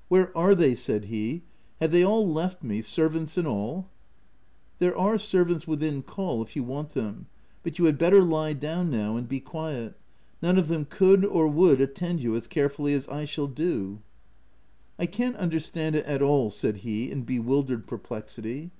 [0.08, 1.42] "Where are they?" said he—
[1.80, 3.88] "have they all left me— servants and all
[4.78, 7.26] ?""There are servants within call, if you want them;
[7.64, 9.98] but you had better lie down now and be quiet:
[10.40, 14.00] none of them could or would attend you as carefully as I shall do/' IC
[15.00, 18.70] I can't understand it at all,'' said he, in be wildered perplexity.